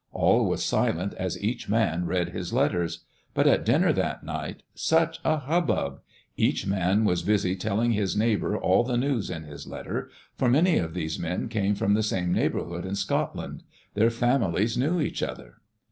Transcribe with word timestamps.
All 0.13 0.49
was 0.49 0.65
silent 0.65 1.13
as 1.13 1.39
each 1.43 1.69
man 1.69 2.07
read 2.07 2.29
his 2.29 2.51
letters. 2.51 3.05
But 3.35 3.45
at 3.45 3.63
dinner 3.63 3.93
that 3.93 4.23
night— 4.23 4.63
such 4.89 5.19
a 5.23 5.37
hubbub 5.37 5.91
1 5.91 5.99
Each 6.37 6.65
man 6.65 7.05
was 7.05 7.21
busy 7.21 7.55
telling 7.55 7.91
his 7.91 8.17
neighbor 8.17 8.57
all 8.57 8.83
the 8.83 8.97
news 8.97 9.29
in 9.29 9.43
his 9.43 9.67
letter, 9.67 10.09
for 10.35 10.49
many 10.49 10.79
of 10.79 10.95
these 10.95 11.19
men 11.19 11.49
came 11.49 11.75
from 11.75 11.93
the 11.93 12.01
same 12.01 12.33
neighborhood 12.33 12.83
in 12.83 12.95
Scotland; 12.95 13.61
their 13.93 14.09
families 14.09 14.75
knew 14.75 14.99
each 14.99 15.21
other. 15.21 15.57